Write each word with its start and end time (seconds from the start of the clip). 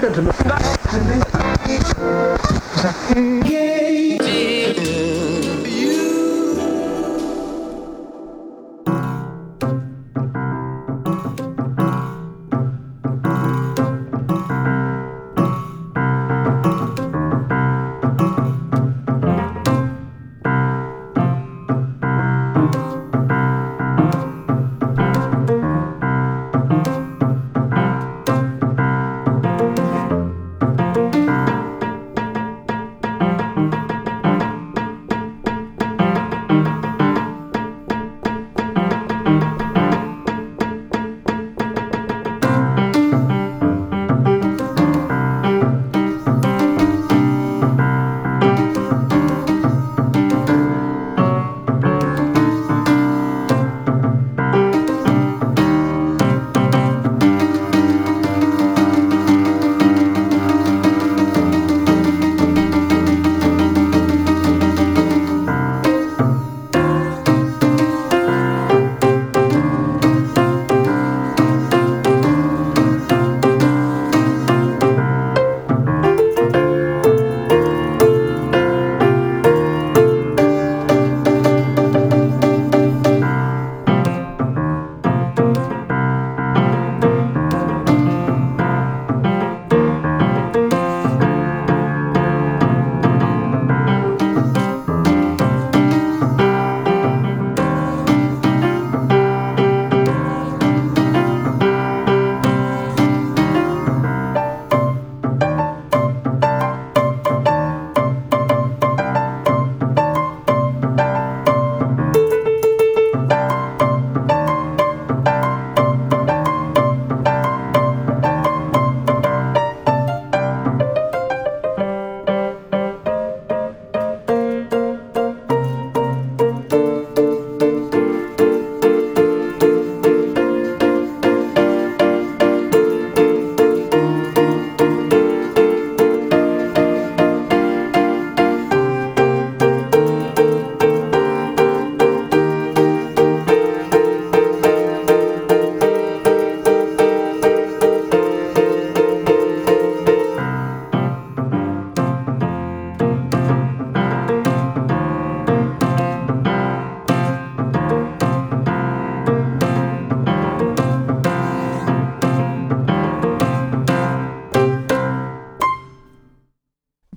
Thank 0.00 0.16
you. 3.48 4.03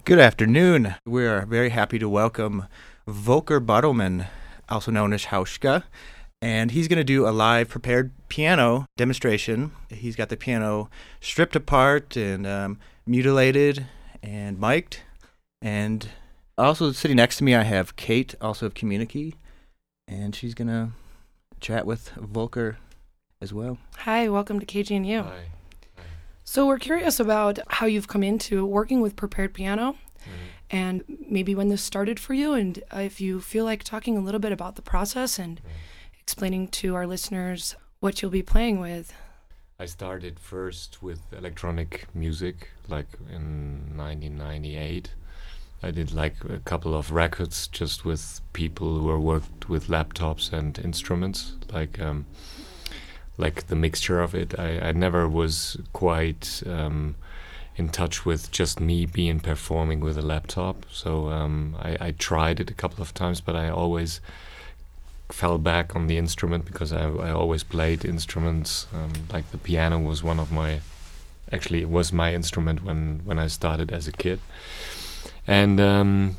Good 0.07 0.19
afternoon. 0.19 0.95
We 1.06 1.25
are 1.25 1.45
very 1.45 1.68
happy 1.68 2.00
to 2.00 2.07
welcome 2.07 2.68
Volker 3.06 3.59
Bertelmann, 3.59 4.28
also 4.69 4.90
known 4.90 5.12
as 5.12 5.25
Hauschka, 5.25 5.84
and 6.41 6.72
he's 6.72 6.88
going 6.88 6.95
to 6.97 7.03
do 7.03 7.28
a 7.28 7.31
live 7.31 7.68
prepared 7.68 8.13
piano 8.29 8.85
demonstration. 8.96 9.73
He's 9.90 10.16
got 10.16 10.29
the 10.29 10.38
piano 10.38 10.90
stripped 11.19 11.57
apart 11.57 12.16
and 12.16 12.47
um, 12.47 12.79
mutilated 13.06 13.85
and 14.23 14.57
mic'd. 14.57 15.01
And 15.62 16.07
also 16.57 16.94
sitting 16.94 17.17
next 17.17 17.40
to 17.40 17.44
me, 17.44 17.53
I 17.53 17.63
have 17.63 17.97
Kate, 17.97 18.34
also 18.40 18.66
of 18.66 18.75
Communikey, 18.75 19.34
and 20.07 20.34
she's 20.34 20.53
going 20.53 20.69
to 20.69 20.91
chat 21.59 21.85
with 21.85 22.12
Volker 22.12 22.78
as 23.41 23.51
well. 23.51 23.78
Hi, 23.97 24.29
welcome 24.29 24.62
to 24.62 24.66
KGNU. 24.66 25.25
Hi. 25.25 25.47
So 26.50 26.66
we're 26.66 26.80
curious 26.80 27.19
about 27.19 27.59
how 27.68 27.88
you've 27.88 28.08
come 28.08 28.24
into 28.24 28.66
working 28.66 29.02
with 29.02 29.18
prepared 29.18 29.53
piano 29.53 29.97
Mm. 30.25 30.30
and 30.72 31.03
maybe 31.30 31.53
when 31.56 31.68
this 31.68 31.81
started 31.81 32.19
for 32.22 32.34
you 32.34 32.53
and 32.53 32.81
if 32.94 33.19
you 33.19 33.41
feel 33.41 33.66
like 33.66 33.84
talking 33.84 34.18
a 34.18 34.22
little 34.22 34.40
bit 34.40 34.53
about 34.53 34.75
the 34.78 34.81
process 34.81 35.38
and 35.38 35.59
explaining 36.22 36.69
to 36.69 36.96
our 36.96 37.06
listeners 37.06 37.75
what 38.00 38.22
you'll 38.22 38.31
be 38.31 38.41
playing 38.41 38.80
with. 38.80 39.13
I 39.78 39.85
started 39.88 40.40
first 40.40 41.03
with 41.03 41.19
electronic 41.34 42.08
music, 42.16 42.69
like 42.88 43.08
in 43.29 43.91
1998. 43.97 45.12
I 45.84 45.91
did 45.91 46.14
like 46.14 46.35
a 46.50 46.59
couple 46.59 46.96
of 46.96 47.12
records 47.12 47.68
just 47.68 48.06
with 48.06 48.40
people 48.53 49.00
who 49.00 49.09
are 49.09 49.19
worked 49.19 49.68
with 49.69 49.88
laptops 49.88 50.52
and 50.53 50.79
instruments, 50.79 51.53
like 51.72 52.00
um, 52.00 52.25
like 53.38 53.68
the 53.68 53.75
mixture 53.75 54.20
of 54.20 54.34
it. 54.34 54.58
I, 54.58 54.80
I 54.80 54.92
never 54.92 55.28
was 55.28 55.78
quite 55.94 56.64
um, 56.66 57.16
in 57.75 57.90
touch 57.90 58.25
with 58.25 58.52
just 58.52 58.80
me 58.80 59.06
being 59.06 59.40
performing 59.40 60.00
with 60.00 60.18
a 60.18 60.22
laptop. 60.22 60.86
So 60.92 61.30
um, 61.30 61.76
I, 61.80 61.97
I 62.00 62.12
tried 62.12 62.59
it 62.59 62.72
a 62.72 62.74
couple 62.74 63.02
of 63.02 63.14
times, 63.14 63.40
but 63.42 63.56
I 63.56 63.70
always 63.70 64.20
fell 65.30 65.58
back 65.58 65.96
on 65.96 66.08
the 66.08 66.18
instrument 66.18 66.66
because 66.66 66.92
I, 66.92 67.09
I 67.09 67.31
always 67.31 67.64
played 67.64 68.03
instruments. 68.06 68.88
Um, 68.94 69.14
like 69.31 69.52
the 69.52 69.58
piano 69.58 70.00
was 70.00 70.24
one 70.24 70.40
of 70.40 70.52
my, 70.52 70.80
actually 71.52 71.81
it 71.81 71.90
was 71.90 72.12
my 72.12 72.34
instrument 72.34 72.84
when 72.84 73.22
when 73.24 73.38
I 73.38 73.47
started 73.47 73.92
as 73.92 74.08
a 74.08 74.12
kid, 74.12 74.40
and. 75.46 75.80
Um, 75.80 76.38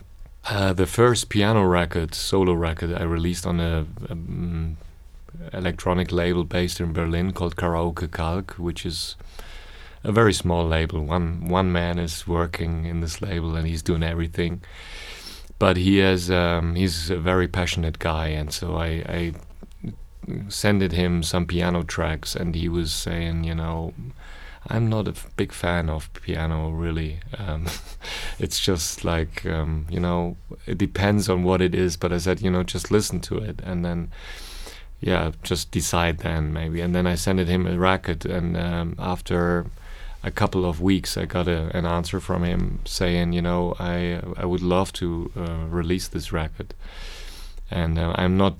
uh, 0.50 0.72
the 0.72 0.86
first 0.86 1.28
piano 1.28 1.62
record, 1.62 2.14
solo 2.14 2.54
record, 2.54 2.94
I 2.94 3.02
released 3.02 3.46
on 3.46 3.60
a, 3.60 3.84
um, 4.08 4.78
electronic 5.52 6.12
label 6.12 6.44
based 6.44 6.80
in 6.80 6.92
Berlin 6.92 7.32
called 7.32 7.56
Karaoke 7.56 8.10
Kalk, 8.10 8.52
which 8.52 8.84
is 8.84 9.16
a 10.04 10.12
very 10.12 10.32
small 10.32 10.66
label. 10.66 11.04
One 11.04 11.48
one 11.48 11.72
man 11.72 11.98
is 11.98 12.26
working 12.26 12.86
in 12.86 13.00
this 13.00 13.20
label 13.20 13.56
and 13.56 13.66
he's 13.66 13.82
doing 13.82 14.02
everything. 14.02 14.62
But 15.58 15.76
he 15.76 15.98
has 15.98 16.30
um, 16.30 16.76
he's 16.76 17.10
a 17.10 17.16
very 17.16 17.48
passionate 17.48 17.98
guy, 17.98 18.28
and 18.28 18.52
so 18.52 18.76
I, 18.76 18.86
I 19.08 19.32
sended 20.48 20.92
him 20.92 21.22
some 21.22 21.46
piano 21.46 21.82
tracks, 21.82 22.36
and 22.36 22.54
he 22.54 22.68
was 22.68 22.92
saying, 22.92 23.44
you 23.44 23.54
know. 23.54 23.94
I'm 24.70 24.90
not 24.90 25.08
a 25.08 25.14
big 25.36 25.52
fan 25.52 25.88
of 25.88 26.12
piano, 26.12 26.68
really. 26.70 27.20
Um, 27.38 27.68
it's 28.38 28.60
just 28.60 29.02
like, 29.02 29.46
um, 29.46 29.86
you 29.88 29.98
know, 29.98 30.36
it 30.66 30.76
depends 30.76 31.30
on 31.30 31.42
what 31.42 31.62
it 31.62 31.74
is. 31.74 31.96
But 31.96 32.12
I 32.12 32.18
said, 32.18 32.42
you 32.42 32.50
know, 32.50 32.64
just 32.64 32.90
listen 32.90 33.20
to 33.20 33.38
it 33.38 33.60
and 33.64 33.82
then 33.82 34.10
yeah, 35.00 35.32
just 35.42 35.70
decide 35.70 36.18
then 36.18 36.52
maybe. 36.52 36.80
And 36.80 36.94
then 36.94 37.06
I 37.06 37.14
sent 37.14 37.40
him 37.40 37.66
a 37.66 37.78
record, 37.78 38.26
and 38.26 38.56
um, 38.56 38.94
after 38.98 39.66
a 40.24 40.30
couple 40.30 40.64
of 40.64 40.80
weeks, 40.80 41.16
I 41.16 41.24
got 41.26 41.46
a, 41.48 41.76
an 41.76 41.86
answer 41.86 42.20
from 42.20 42.42
him 42.44 42.80
saying, 42.84 43.32
you 43.32 43.42
know, 43.42 43.74
I 43.78 44.20
I 44.36 44.44
would 44.44 44.62
love 44.62 44.92
to 44.94 45.30
uh, 45.36 45.66
release 45.68 46.08
this 46.08 46.32
record. 46.32 46.74
and 47.70 47.98
uh, 47.98 48.12
I'm 48.16 48.36
not 48.36 48.56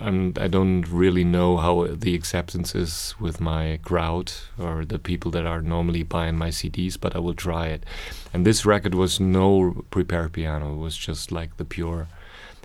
I'm 0.00 0.34
I 0.40 0.48
don't 0.48 0.86
really 0.88 1.24
know 1.24 1.56
how 1.56 1.86
the 1.88 2.14
acceptance 2.14 2.74
is 2.74 3.14
with 3.18 3.40
my 3.40 3.78
crowd 3.82 4.32
or 4.58 4.84
the 4.84 4.98
people 4.98 5.30
that 5.32 5.46
are 5.46 5.60
normally 5.62 6.04
buying 6.04 6.36
my 6.38 6.50
CDs, 6.50 6.96
but 7.00 7.16
I 7.16 7.18
will 7.18 7.34
try 7.34 7.66
it. 7.68 7.84
And 8.32 8.46
this 8.46 8.64
record 8.64 8.94
was 8.94 9.18
no 9.20 9.84
prepared 9.90 10.32
piano; 10.32 10.74
it 10.74 10.78
was 10.78 10.96
just 10.96 11.32
like 11.32 11.56
the 11.56 11.64
pure 11.64 12.06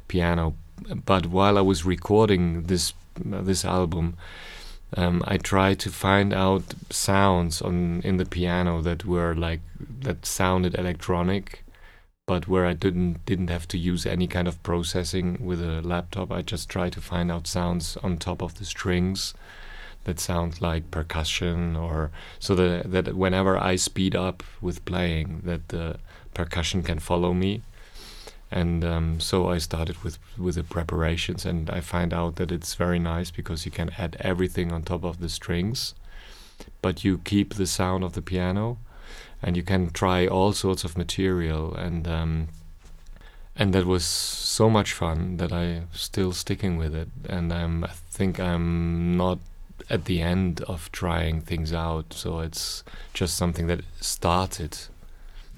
piano. 0.07 0.53
But 1.05 1.27
while 1.27 1.57
I 1.57 1.61
was 1.61 1.85
recording 1.85 2.63
this 2.63 2.93
uh, 3.33 3.41
this 3.41 3.65
album, 3.65 4.17
um, 4.95 5.23
I 5.27 5.37
tried 5.37 5.79
to 5.79 5.89
find 5.89 6.33
out 6.33 6.63
sounds 6.89 7.61
on 7.61 8.01
in 8.03 8.17
the 8.17 8.25
piano 8.25 8.81
that 8.81 9.05
were 9.05 9.33
like 9.35 9.61
that 10.01 10.25
sounded 10.25 10.75
electronic 10.75 11.63
but 12.27 12.45
where 12.45 12.65
I 12.65 12.73
didn't 12.73 13.25
didn't 13.25 13.49
have 13.49 13.67
to 13.69 13.77
use 13.77 14.05
any 14.05 14.27
kind 14.27 14.47
of 14.47 14.61
processing 14.61 15.37
with 15.39 15.61
a 15.61 15.81
laptop. 15.81 16.31
I 16.31 16.41
just 16.41 16.69
try 16.69 16.89
to 16.89 17.01
find 17.01 17.31
out 17.31 17.47
sounds 17.47 17.97
on 18.03 18.17
top 18.17 18.41
of 18.41 18.59
the 18.59 18.65
strings 18.65 19.33
that 20.03 20.19
sound 20.19 20.61
like 20.61 20.91
percussion 20.91 21.75
or 21.75 22.11
so 22.39 22.53
that 22.55 22.91
that 22.91 23.15
whenever 23.15 23.57
I 23.57 23.77
speed 23.77 24.15
up 24.15 24.43
with 24.61 24.83
playing 24.85 25.41
that 25.45 25.69
the 25.69 25.99
percussion 26.33 26.83
can 26.83 26.99
follow 26.99 27.33
me. 27.33 27.61
And 28.49 28.85
um, 28.85 29.19
so 29.19 29.49
I 29.49 29.57
started 29.57 30.03
with 30.03 30.19
with 30.37 30.55
the 30.55 30.63
preparations, 30.63 31.45
and 31.45 31.69
I 31.69 31.81
find 31.81 32.13
out 32.13 32.37
that 32.37 32.51
it's 32.51 32.75
very 32.75 32.99
nice 32.99 33.29
because 33.29 33.65
you 33.65 33.71
can 33.71 33.91
add 33.97 34.15
everything 34.19 34.71
on 34.71 34.83
top 34.83 35.03
of 35.03 35.19
the 35.19 35.29
strings, 35.29 35.93
but 36.81 37.03
you 37.03 37.17
keep 37.19 37.55
the 37.55 37.67
sound 37.67 38.03
of 38.03 38.13
the 38.13 38.21
piano 38.21 38.77
and 39.41 39.55
you 39.55 39.63
can 39.63 39.89
try 39.91 40.27
all 40.27 40.51
sorts 40.53 40.83
of 40.83 40.97
material 40.97 41.73
and 41.75 42.07
um, 42.07 42.47
and 43.55 43.73
that 43.73 43.85
was 43.85 44.05
so 44.05 44.69
much 44.69 44.93
fun 44.93 45.37
that 45.37 45.51
I'm 45.51 45.87
still 45.91 46.31
sticking 46.31 46.77
with 46.77 46.93
it. 46.93 47.09
And 47.27 47.51
I'm 47.51 47.83
I 47.83 47.91
think 48.11 48.39
I'm 48.39 49.17
not 49.17 49.39
at 49.89 50.05
the 50.05 50.21
end 50.21 50.61
of 50.61 50.91
trying 50.91 51.41
things 51.41 51.71
out 51.73 52.13
so 52.13 52.39
it's 52.39 52.83
just 53.13 53.35
something 53.35 53.67
that 53.67 53.81
started. 53.99 54.77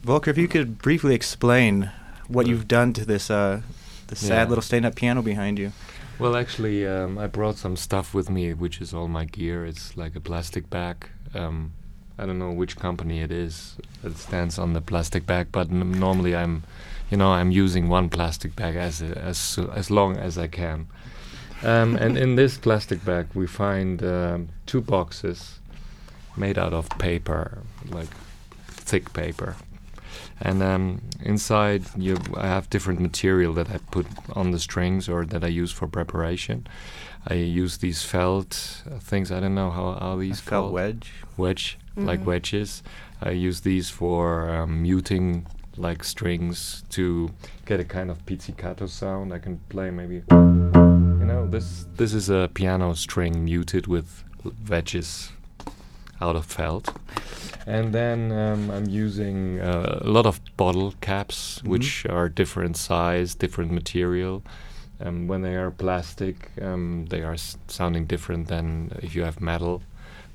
Volker 0.02 0.32
if 0.32 0.38
you 0.38 0.48
could 0.48 0.78
briefly 0.80 1.16
explain 1.16 1.92
what 2.30 2.48
you've 2.48 2.68
done 2.68 2.94
to 2.94 3.06
this 3.06 3.30
uh, 3.30 3.62
the 4.08 4.16
sad 4.16 4.44
Yeah. 4.44 4.50
little 4.50 4.62
stand-up 4.62 4.96
piano 4.96 5.22
behind 5.22 5.60
you 5.60 5.72
Well, 6.20 6.36
actually, 6.36 6.86
um, 6.86 7.18
I 7.18 7.28
brought 7.28 7.58
some 7.58 7.78
stuff 7.78 8.14
with 8.14 8.30
me, 8.30 8.54
which 8.54 8.82
is 8.82 8.94
all 8.94 9.08
my 9.08 9.26
gear. 9.26 9.66
It's 9.66 9.96
like 9.96 10.18
a 10.18 10.20
plastic 10.20 10.70
bag. 10.70 10.96
Um, 11.34 11.72
I 12.18 12.26
don't 12.26 12.38
know 12.40 12.52
which 12.60 12.76
company 12.76 13.22
it 13.24 13.32
is 13.32 13.78
that 14.04 14.18
stands 14.18 14.60
on 14.60 14.74
the 14.74 14.82
plastic 14.82 15.26
bag, 15.26 15.48
but 15.52 15.70
n- 15.72 15.92
normally 16.00 16.36
I'm, 16.36 16.64
you 17.10 17.18
know, 17.18 17.32
I'm 17.32 17.52
using 17.52 17.88
one 17.92 18.10
plastic 18.10 18.54
bag 18.56 18.76
as 18.76 19.02
a, 19.02 19.18
as 19.30 19.60
as 19.76 19.90
long 19.90 20.18
as 20.18 20.38
I 20.38 20.48
can. 20.48 20.88
Um, 21.64 21.96
and 21.96 22.18
in 22.18 22.36
this 22.36 22.58
plastic 22.58 23.06
bag, 23.06 23.26
we 23.34 23.48
find 23.48 24.02
um, 24.04 24.50
two 24.66 24.82
boxes 24.82 25.60
made 26.36 26.58
out 26.60 26.74
of 26.74 26.90
paper, 26.98 27.60
like 27.90 28.10
thick 28.68 29.14
paper. 29.14 29.56
And 30.42 30.62
um, 30.64 31.02
inside, 31.24 31.84
you 31.98 32.18
I 32.38 32.48
have 32.48 32.70
different 32.70 33.00
material 33.00 33.54
that 33.54 33.70
I 33.70 33.78
put 33.92 34.06
on 34.36 34.52
the 34.52 34.60
strings 34.60 35.10
or 35.10 35.26
that 35.26 35.44
I 35.44 35.48
use 35.48 35.72
for 35.72 35.88
preparation. 35.88 36.66
I 37.28 37.34
use 37.36 37.78
these 37.78 38.04
felt 38.04 38.84
uh, 38.90 39.00
things. 39.00 39.32
I 39.32 39.40
don't 39.40 39.56
know 39.56 39.70
how 39.72 39.88
are 40.00 40.16
a 40.16 40.20
these 40.20 40.40
felt 40.40 40.64
called 40.64 40.74
wedge 40.74 41.12
wedge 41.38 41.78
like 41.98 42.22
Mhm. 42.22 42.26
wedges. 42.26 42.84
I 43.22 43.32
use 43.32 43.62
these 43.62 43.90
for 43.90 44.50
um, 44.50 44.82
muting 44.84 45.46
like 45.78 46.04
strings 46.04 46.84
to 46.90 47.32
get 47.66 47.80
a 47.80 47.84
kind 47.86 48.10
of 48.10 48.26
pizzicato 48.26 48.88
sound. 48.88 49.34
I 49.34 49.40
can 49.40 49.60
play 49.70 49.92
maybe 49.92 50.24
you 50.32 51.26
know 51.26 51.48
this 51.48 51.86
this 51.98 52.14
is 52.14 52.30
a 52.30 52.50
piano 52.54 52.94
string 52.96 53.44
muted 53.46 53.88
with 53.88 54.24
wedges 54.70 55.32
out 56.22 56.36
of 56.36 56.46
felt. 56.46 56.94
And 57.66 57.94
then 57.94 58.32
um, 58.32 58.72
I'm 58.72 58.88
using 58.90 59.60
uh, 59.60 60.00
a 60.02 60.10
lot 60.10 60.26
of 60.26 60.40
bottle 60.58 60.94
caps, 61.02 61.62
Mhm. 61.64 61.68
which 61.70 62.06
are 62.08 62.30
different 62.30 62.78
size, 62.78 63.36
different 63.36 63.72
material. 63.72 64.42
Um, 65.06 65.28
when 65.28 65.42
they 65.44 65.56
are 65.56 65.72
plastic, 65.72 66.36
um, 66.62 67.06
they 67.10 67.22
are 67.22 67.34
s- 67.34 67.58
sounding 67.68 68.06
different 68.08 68.48
than 68.48 68.92
if 69.02 69.16
you 69.16 69.24
have 69.24 69.40
metal 69.40 69.82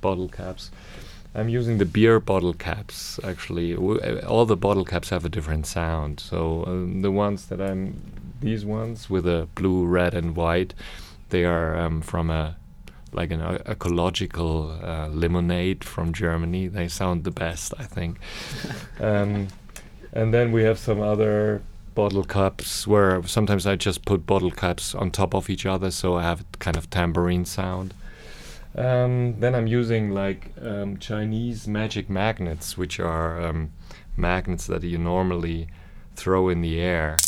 bottle 0.00 0.28
caps. 0.28 0.70
I'm 1.34 1.48
using 1.48 1.78
the 1.78 1.84
beer 1.84 2.20
bottle 2.20 2.54
caps. 2.54 3.18
Actually, 3.24 3.74
w- 3.74 4.00
uh, 4.00 4.24
all 4.26 4.46
the 4.46 4.56
bottle 4.56 4.84
caps 4.84 5.10
have 5.10 5.24
a 5.24 5.28
different 5.28 5.66
sound. 5.66 6.20
So 6.20 6.64
um, 6.66 7.02
the 7.02 7.10
ones 7.10 7.46
that 7.46 7.60
I'm, 7.60 7.94
these 8.40 8.64
ones 8.64 9.10
with 9.10 9.26
a 9.26 9.48
blue, 9.54 9.84
red, 9.84 10.14
and 10.14 10.36
white, 10.36 10.72
they 11.30 11.44
are 11.44 11.76
um, 11.76 12.00
from 12.02 12.30
a 12.30 12.56
like 13.14 13.30
an 13.30 13.40
uh, 13.40 13.62
ecological 13.66 14.78
uh, 14.82 15.08
lemonade 15.08 15.84
from 15.84 16.12
Germany. 16.12 16.68
They 16.68 16.88
sound 16.88 17.24
the 17.24 17.30
best, 17.30 17.72
I 17.78 17.84
think. 17.84 18.18
um, 19.00 19.48
and 20.12 20.32
then 20.32 20.52
we 20.52 20.64
have 20.64 20.78
some 20.78 21.00
other 21.00 21.62
bottle 21.94 22.24
cups 22.24 22.86
where 22.86 23.22
sometimes 23.24 23.66
I 23.66 23.76
just 23.76 24.04
put 24.04 24.26
bottle 24.26 24.50
caps 24.50 24.94
on 24.94 25.10
top 25.10 25.34
of 25.34 25.48
each 25.48 25.66
other, 25.66 25.90
so 25.90 26.16
I 26.16 26.22
have 26.22 26.40
a 26.40 26.56
kind 26.58 26.76
of 26.76 26.90
tambourine 26.90 27.44
sound. 27.44 27.94
Um, 28.76 29.38
then 29.38 29.54
I'm 29.54 29.68
using 29.68 30.10
like 30.10 30.52
um, 30.60 30.98
Chinese 30.98 31.68
magic 31.68 32.10
magnets, 32.10 32.76
which 32.76 32.98
are 32.98 33.40
um, 33.40 33.72
magnets 34.16 34.66
that 34.66 34.82
you 34.82 34.98
normally 34.98 35.68
throw 36.16 36.48
in 36.48 36.60
the 36.60 36.80
air, 36.80 37.18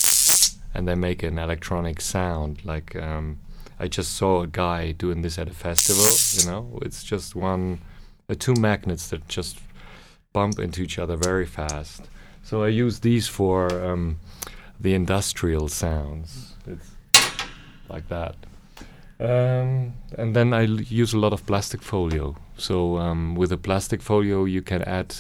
and 0.75 0.89
they 0.89 0.97
make 0.97 1.23
an 1.23 1.39
electronic 1.39 2.01
sound. 2.01 2.65
Like 2.65 2.97
um, 2.97 3.39
I 3.79 3.89
just 3.89 4.15
saw 4.15 4.43
a 4.43 4.47
guy 4.47 4.93
doing 4.93 5.23
this 5.23 5.39
at 5.39 5.49
a 5.49 5.55
festival. 5.55 6.05
You 6.39 6.51
know, 6.51 6.79
it's 6.83 7.05
just 7.05 7.37
one, 7.37 7.81
uh, 8.29 8.35
two 8.39 8.55
magnets 8.55 9.09
that 9.11 9.29
just 9.29 9.59
bump 10.33 10.59
into 10.59 10.83
each 10.83 10.99
other 10.99 11.17
very 11.17 11.47
fast. 11.47 12.09
So 12.43 12.63
I 12.63 12.69
use 12.69 13.01
these 13.01 13.29
for 13.29 13.69
um, 13.85 14.19
the 14.81 14.95
industrial 14.95 15.69
sounds. 15.69 16.55
It's 16.67 16.93
like 17.89 18.09
that. 18.09 18.37
Um, 19.19 19.95
and 20.19 20.37
then 20.37 20.53
I 20.53 20.63
use 20.63 21.15
a 21.15 21.19
lot 21.19 21.33
of 21.33 21.47
plastic 21.47 21.83
folio. 21.83 22.37
So 22.57 22.99
um, 22.99 23.35
with 23.35 23.53
a 23.53 23.57
plastic 23.57 24.03
folio, 24.03 24.45
you 24.45 24.63
can 24.63 24.83
add 24.83 25.17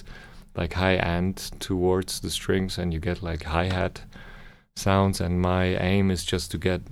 like 0.54 0.74
high 0.74 0.96
end 0.96 1.36
towards 1.60 2.20
the 2.20 2.30
strings, 2.30 2.78
and 2.78 2.92
you 2.92 3.00
get 3.00 3.22
like 3.22 3.44
hi 3.44 3.64
hat 3.64 4.02
sounds. 4.74 5.20
And 5.20 5.40
my 5.40 5.76
aim 5.76 6.10
is 6.10 6.24
just 6.24 6.50
to 6.52 6.58
get 6.58 6.82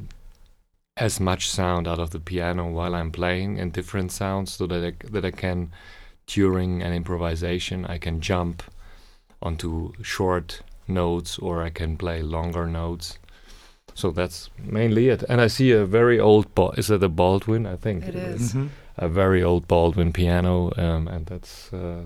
as 0.96 1.18
much 1.18 1.48
sound 1.48 1.88
out 1.88 1.98
of 1.98 2.10
the 2.10 2.20
piano 2.20 2.68
while 2.70 2.94
I'm 2.94 3.10
playing 3.10 3.58
and 3.58 3.72
different 3.72 4.12
sounds, 4.12 4.52
so 4.52 4.66
that 4.66 4.84
I, 4.84 4.90
c- 4.92 5.10
that 5.12 5.24
I 5.24 5.30
can 5.30 5.72
during 6.26 6.82
an 6.82 6.92
improvisation 6.92 7.84
I 7.86 7.98
can 7.98 8.20
jump 8.20 8.62
onto 9.42 9.92
short 10.02 10.62
notes 10.88 11.38
or 11.38 11.62
I 11.62 11.70
can 11.70 11.96
play 11.96 12.22
longer 12.22 12.66
notes. 12.66 13.18
So 13.94 14.10
that's 14.10 14.50
mainly 14.58 15.08
it. 15.08 15.22
And 15.28 15.40
I 15.40 15.48
see 15.48 15.70
a 15.72 15.84
very 15.84 16.18
old, 16.18 16.54
Ba- 16.54 16.72
is 16.76 16.90
it 16.90 17.02
a 17.02 17.08
Baldwin? 17.08 17.66
I 17.66 17.76
think 17.76 18.04
It 18.06 18.14
is 18.14 18.40
is. 18.42 18.52
Mhm. 18.54 18.68
a 18.96 19.08
very 19.08 19.42
old 19.42 19.66
Baldwin 19.68 20.12
piano, 20.12 20.72
um, 20.76 21.08
and 21.08 21.26
that's. 21.26 21.72
Uh, 21.72 22.04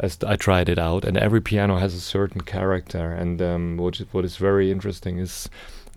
as 0.00 0.18
I 0.26 0.34
tried 0.36 0.68
it 0.68 0.78
out, 0.78 1.04
and 1.04 1.16
every 1.16 1.40
piano 1.40 1.76
has 1.78 1.94
a 1.94 2.00
certain 2.00 2.40
character. 2.40 3.12
And 3.12 3.40
um, 3.40 3.76
what 3.76 4.00
is, 4.00 4.06
what 4.12 4.24
is 4.24 4.36
very 4.36 4.70
interesting 4.72 5.18
is 5.18 5.48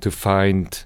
to 0.01 0.11
find 0.11 0.83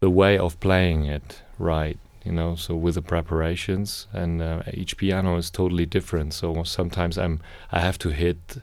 the 0.00 0.10
way 0.10 0.38
of 0.38 0.58
playing 0.60 1.04
it 1.06 1.42
right. 1.58 1.98
You 2.24 2.32
know, 2.32 2.56
so 2.56 2.74
with 2.76 2.94
the 2.96 3.02
preparations, 3.02 4.06
and 4.12 4.42
uh, 4.42 4.62
each 4.74 4.96
piano 4.98 5.36
is 5.38 5.50
totally 5.50 5.86
different. 5.86 6.34
So 6.34 6.62
sometimes 6.64 7.16
I'm 7.16 7.40
I 7.72 7.80
have 7.80 7.98
to 7.98 8.10
hit 8.10 8.58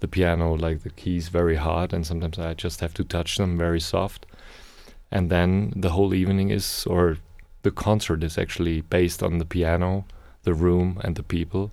the 0.00 0.08
piano 0.08 0.54
like 0.54 0.82
the 0.82 0.90
keys 0.90 1.28
very 1.28 1.56
hard, 1.56 1.92
and 1.92 2.06
sometimes 2.06 2.38
I 2.38 2.54
just 2.54 2.80
have 2.80 2.94
to 2.94 3.04
touch 3.04 3.36
them 3.36 3.58
very 3.58 3.80
soft. 3.80 4.24
And 5.10 5.28
then 5.30 5.72
the 5.76 5.90
whole 5.90 6.14
evening 6.14 6.50
is, 6.50 6.86
or 6.86 7.18
the 7.62 7.70
concert 7.70 8.24
is 8.24 8.38
actually 8.38 8.80
based 8.80 9.22
on 9.22 9.38
the 9.38 9.44
piano, 9.44 10.04
the 10.44 10.54
room, 10.54 10.98
and 11.04 11.14
the 11.16 11.22
people. 11.22 11.70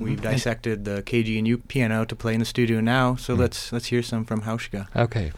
We've 0.00 0.18
Mm-hmm. 0.20 0.30
dissected 0.32 0.84
the 0.84 1.02
KGNU 1.02 1.68
piano 1.68 2.04
to 2.04 2.16
play 2.16 2.34
in 2.34 2.40
the 2.40 2.46
studio 2.46 2.80
now, 2.80 3.16
so 3.16 3.34
Mm. 3.34 3.38
let's 3.38 3.72
let's 3.72 3.86
hear 3.86 4.02
some 4.02 4.24
from 4.24 4.40
Hauschka. 4.42 4.86
Okay. 4.96 5.30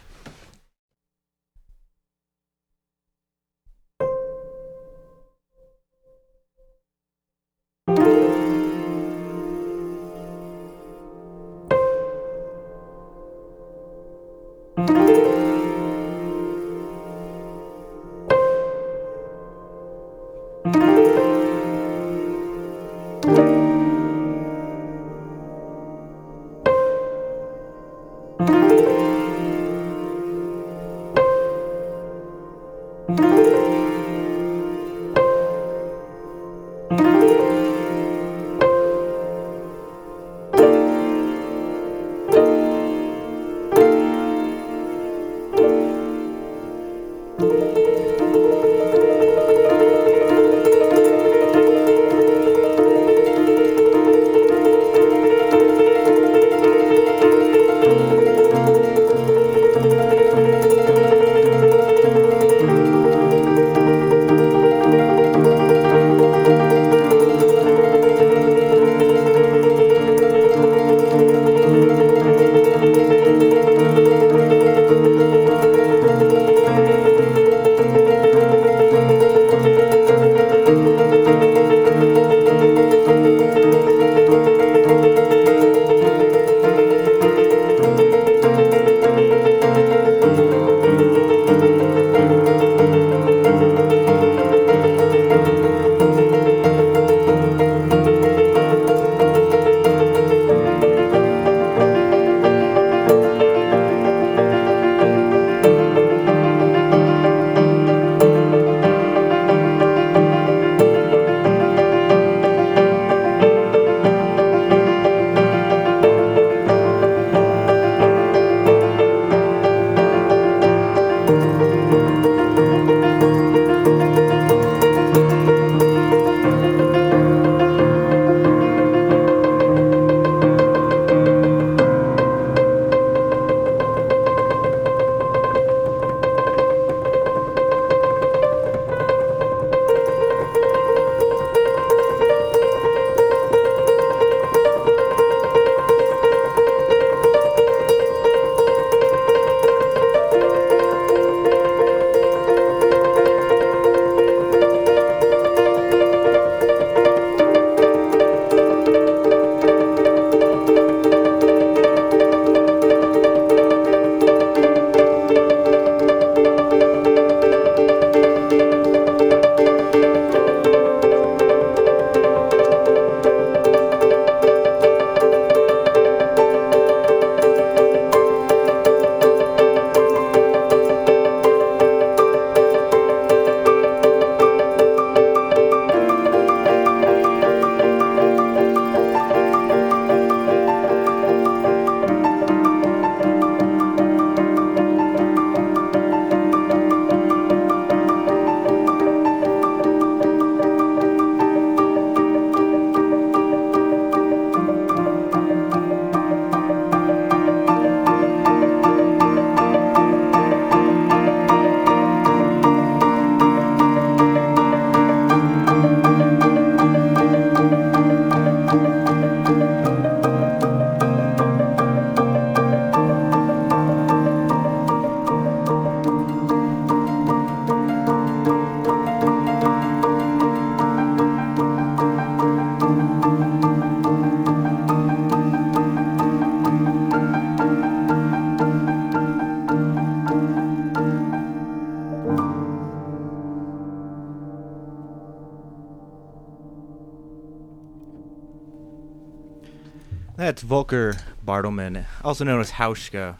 That's 250.41 250.63
Volker 250.63 251.17
Bertelmann, 251.45 252.05
also 252.23 252.43
known 252.43 252.61
as 252.61 252.71
Hauschka. 252.71 253.37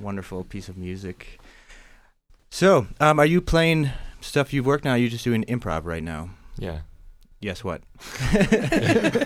Wonderful 0.00 0.44
piece 0.44 0.68
of 0.68 0.76
music. 0.76 1.40
So, 2.48 2.86
um, 3.00 3.18
are 3.18 3.26
you 3.26 3.40
playing 3.40 3.90
stuff 4.20 4.52
you've 4.52 4.64
worked 4.64 4.84
now? 4.84 4.92
Are 4.92 4.96
you 4.96 5.08
just 5.08 5.24
doing 5.24 5.42
improv 5.46 5.84
right 5.84 6.02
now? 6.04 6.30
Yeah. 6.56 6.82
Yes, 7.40 7.62
what? 7.64 7.82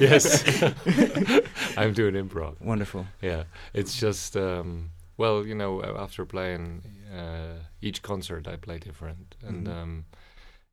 yes. 0.00 0.42
I'm 1.76 1.92
doing 1.92 2.14
improv. 2.14 2.60
Wonderful. 2.62 3.06
Yeah. 3.20 3.44
It's 3.74 3.94
just, 4.00 4.34
um, 4.36 4.90
well, 5.18 5.46
you 5.46 5.54
know, 5.54 5.82
after 5.84 6.24
playing 6.24 6.82
uh, 7.14 7.62
each 7.82 8.00
concert, 8.02 8.48
I 8.48 8.56
play 8.56 8.78
different. 8.78 9.36
And 9.46 9.66
Mhm. 9.66 9.72
um, 9.76 10.04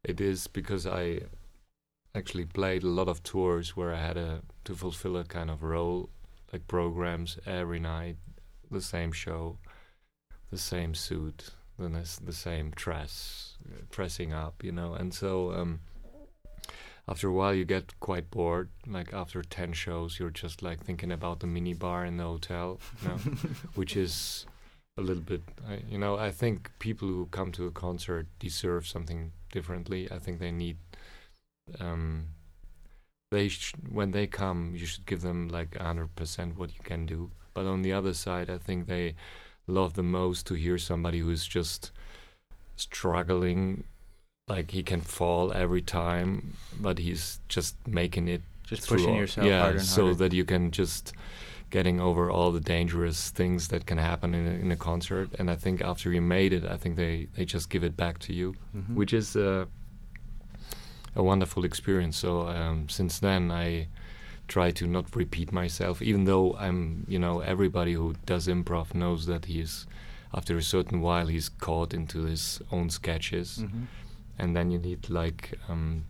it 0.05 0.21
is 0.21 0.47
because 0.47 0.87
I 0.87 1.19
actually 2.15 2.45
played 2.45 2.83
a 2.83 2.87
lot 2.87 3.09
of 3.09 3.21
tours 3.21 3.75
where 3.75 3.93
I 3.93 3.99
had 3.99 4.15
a, 4.17 4.41
to 4.63 4.73
fulfill 4.73 5.17
a 5.17 5.23
kind 5.25 5.51
of 5.51 5.61
role, 5.61 6.09
like 6.51 6.67
programs 6.67 7.37
every 7.45 7.79
night, 7.79 8.17
the 8.71 8.81
same 8.81 9.11
show, 9.11 9.57
the 10.51 10.57
same 10.57 10.93
suit, 10.93 11.51
the, 11.77 12.19
the 12.23 12.33
same 12.33 12.71
dress, 12.75 13.57
uh, 13.65 13.81
dressing 13.91 14.33
up, 14.33 14.63
you 14.63 14.71
know. 14.71 14.93
And 14.93 15.13
so 15.13 15.51
um, 15.53 15.79
after 17.07 17.27
a 17.27 17.33
while, 17.33 17.53
you 17.53 17.65
get 17.65 17.99
quite 17.99 18.31
bored. 18.31 18.69
Like 18.87 19.13
after 19.13 19.41
10 19.41 19.73
shows, 19.73 20.19
you're 20.19 20.29
just 20.29 20.61
like 20.61 20.83
thinking 20.83 21.11
about 21.11 21.39
the 21.39 21.47
mini 21.47 21.73
bar 21.73 22.05
in 22.05 22.17
the 22.17 22.23
hotel, 22.23 22.79
you 23.01 23.09
know, 23.09 23.15
which 23.75 23.95
is 23.95 24.45
a 24.97 25.01
little 25.01 25.23
bit, 25.23 25.41
I, 25.67 25.81
you 25.89 25.97
know, 25.97 26.17
I 26.17 26.31
think 26.31 26.71
people 26.79 27.07
who 27.07 27.25
come 27.27 27.51
to 27.53 27.67
a 27.67 27.71
concert 27.71 28.27
deserve 28.39 28.87
something 28.87 29.33
differently. 29.51 30.09
I 30.09 30.19
think 30.19 30.39
they 30.39 30.51
need, 30.51 30.77
um, 31.79 32.27
they 33.35 33.47
sh- 33.49 33.73
when 33.99 34.09
they 34.15 34.27
come, 34.41 34.59
you 34.79 34.85
should 34.91 35.05
give 35.11 35.21
them 35.27 35.39
like 35.57 35.71
100% 35.71 36.57
what 36.59 36.69
you 36.77 36.83
can 36.91 37.01
do. 37.15 37.19
But 37.55 37.65
on 37.73 37.79
the 37.85 37.93
other 37.99 38.13
side, 38.25 38.47
I 38.57 38.59
think 38.67 38.79
they 38.87 39.05
love 39.67 39.91
the 39.93 40.09
most 40.19 40.39
to 40.47 40.53
hear 40.65 40.77
somebody 40.77 41.19
who's 41.25 41.45
just 41.59 41.81
struggling 42.75 43.83
like 44.47 44.71
he 44.71 44.83
can 44.83 45.01
fall 45.01 45.51
every 45.53 45.81
time 45.81 46.53
but 46.79 46.99
he's 46.99 47.39
just 47.55 47.75
making 48.01 48.27
it 48.27 48.41
Just 48.63 48.87
pushing 48.87 49.09
all- 49.11 49.17
yourself 49.21 49.47
yeah 49.47 49.61
harder 49.61 49.77
and 49.77 49.85
so 49.85 50.03
harder. 50.03 50.15
that 50.21 50.33
you 50.33 50.45
can 50.45 50.71
just 50.71 51.13
getting 51.71 51.99
over 51.99 52.29
all 52.29 52.51
the 52.51 52.59
dangerous 52.75 53.31
things 53.31 53.69
that 53.69 53.85
can 53.85 53.97
happen 53.97 54.35
in 54.35 54.45
a, 54.47 54.55
in 54.65 54.71
a 54.71 54.75
concert 54.75 55.29
and 55.39 55.49
i 55.49 55.55
think 55.55 55.81
after 55.81 56.11
you 56.11 56.21
made 56.21 56.51
it 56.53 56.63
i 56.65 56.77
think 56.77 56.95
they 56.95 57.27
they 57.35 57.45
just 57.55 57.69
give 57.73 57.83
it 57.83 57.95
back 57.97 58.19
to 58.19 58.31
you 58.33 58.53
Mhm. 58.75 58.93
which 58.99 59.13
is 59.13 59.35
uh, 59.35 59.65
a 61.15 61.23
wonderful 61.23 61.63
experience. 61.65 62.17
So 62.17 62.47
um, 62.47 62.89
since 62.89 63.19
then 63.19 63.51
i 63.51 63.87
try 64.47 64.69
to 64.71 64.85
not 64.85 65.15
repeat 65.15 65.51
myself 65.51 66.01
even 66.03 66.25
though 66.25 66.55
i'm 66.59 67.03
you 67.07 67.17
know 67.17 67.39
everybody 67.39 67.93
who 67.93 68.13
does 68.27 68.47
improv 68.47 68.93
knows 68.93 69.25
that 69.25 69.45
he's 69.45 69.87
after 70.35 70.55
a 70.57 70.61
certain 70.61 71.01
while 71.01 71.25
he's 71.25 71.49
caught 71.49 71.93
into 71.95 72.25
his 72.25 72.61
own 72.71 72.89
sketches. 72.91 73.59
Mhm. 73.63 73.87
and 74.37 74.55
then 74.55 74.69
you 74.71 74.77
need 74.77 75.09
like 75.09 75.57
um, 75.69 76.03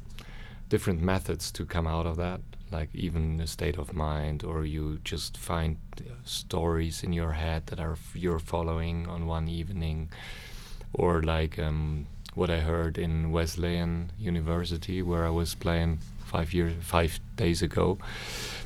different 0.69 1.01
methods 1.01 1.51
to 1.51 1.65
come 1.65 1.87
out 1.87 2.05
of 2.05 2.17
that 2.17 2.41
like 2.71 2.89
even 2.93 3.39
a 3.39 3.47
state 3.47 3.77
of 3.77 3.93
mind 3.93 4.43
or 4.43 4.65
you 4.65 4.99
just 5.03 5.37
find 5.37 5.77
uh, 6.01 6.11
stories 6.25 7.03
in 7.03 7.13
your 7.13 7.31
head 7.33 7.61
that 7.67 7.79
are 7.79 7.93
f- 7.93 8.15
you're 8.15 8.39
following 8.53 9.07
on 9.07 9.27
one 9.27 9.47
evening. 9.47 10.09
Or 10.93 11.21
like 11.21 11.59
um, 11.59 12.07
what 12.35 12.49
i 12.49 12.59
heard 12.59 12.97
in 12.97 13.31
wesleyan 13.31 14.11
university 14.17 15.01
where 15.01 15.25
i 15.25 15.29
was 15.29 15.55
playing 15.55 15.99
five 16.25 16.53
years 16.53 16.73
five 16.81 17.19
days 17.37 17.61
ago. 17.61 17.97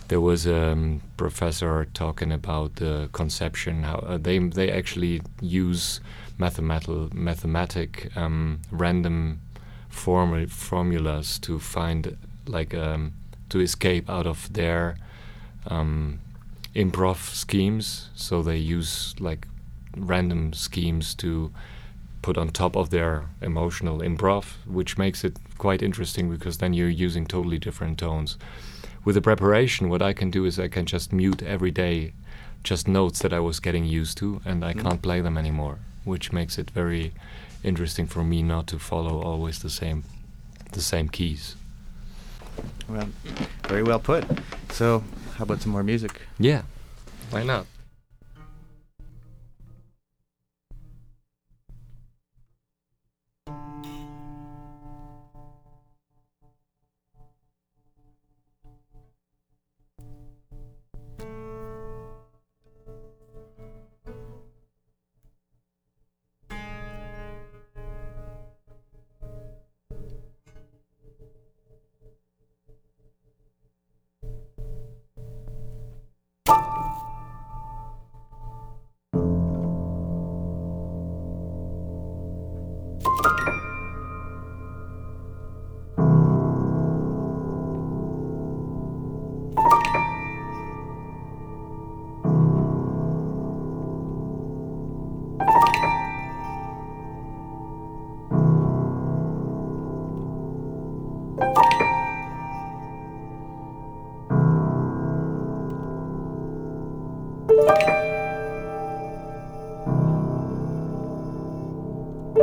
There 0.07 0.21
was 0.21 0.47
a 0.47 0.71
um, 0.71 1.01
professor 1.17 1.85
talking 1.93 2.31
about 2.31 2.77
the 2.77 3.09
conception 3.11 3.83
how 3.83 3.99
uh, 3.99 4.17
they 4.17 4.39
they 4.39 4.71
actually 4.71 5.21
use 5.41 5.99
mathematical 6.37 7.09
mathematic 7.13 7.89
um, 8.17 8.59
random 8.71 9.39
form 9.89 10.47
formulas 10.47 11.39
to 11.39 11.59
find 11.59 12.17
like 12.47 12.73
um, 12.73 13.13
to 13.49 13.59
escape 13.59 14.09
out 14.09 14.25
of 14.25 14.51
their 14.53 14.97
um, 15.67 16.19
improv 16.75 17.17
schemes. 17.35 18.09
So 18.15 18.41
they 18.41 18.57
use 18.57 19.13
like 19.19 19.47
random 19.95 20.53
schemes 20.53 21.13
to 21.15 21.51
put 22.21 22.37
on 22.37 22.49
top 22.49 22.75
of 22.75 22.89
their 22.89 23.25
emotional 23.41 23.99
improv 23.99 24.45
which 24.65 24.97
makes 24.97 25.23
it 25.23 25.37
quite 25.57 25.81
interesting 25.81 26.29
because 26.29 26.57
then 26.57 26.73
you're 26.73 26.89
using 26.89 27.25
totally 27.25 27.57
different 27.57 27.97
tones 27.97 28.37
with 29.05 29.15
the 29.15 29.21
preparation 29.21 29.89
what 29.89 30.01
i 30.01 30.13
can 30.13 30.29
do 30.29 30.45
is 30.45 30.59
i 30.59 30.67
can 30.67 30.85
just 30.85 31.13
mute 31.13 31.41
every 31.43 31.71
day 31.71 32.13
just 32.63 32.87
notes 32.87 33.19
that 33.19 33.33
i 33.33 33.39
was 33.39 33.59
getting 33.59 33.85
used 33.85 34.17
to 34.17 34.41
and 34.45 34.63
i 34.65 34.73
Mhm. 34.73 34.81
can't 34.81 35.01
play 35.01 35.21
them 35.21 35.37
anymore 35.37 35.77
which 36.03 36.31
makes 36.31 36.57
it 36.57 36.69
very 36.71 37.13
interesting 37.63 38.07
for 38.07 38.23
me 38.23 38.41
not 38.43 38.67
to 38.67 38.79
follow 38.79 39.21
always 39.21 39.59
the 39.59 39.69
same 39.69 40.03
the 40.73 40.81
same 40.81 41.07
keys 41.09 41.55
Well, 42.89 43.07
very 43.67 43.83
well 43.83 43.99
put. 43.99 44.23
So, 44.71 45.03
how 45.37 45.43
about 45.43 45.61
some 45.61 45.71
more 45.71 45.83
music? 45.83 46.21
yeah 46.39 46.63
why 47.31 47.43
not 47.43 47.65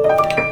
Thank 0.08 0.45